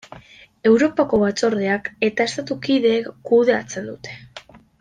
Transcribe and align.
Europako 0.69 1.19
Batzordeak 1.25 1.91
eta 2.09 2.27
estatu 2.31 2.59
kideek 2.67 3.13
kudeatzen 3.31 3.93
dute. 3.95 4.21